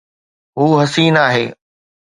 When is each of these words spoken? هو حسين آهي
هو 0.57 0.81
حسين 0.81 1.17
آهي 1.17 1.53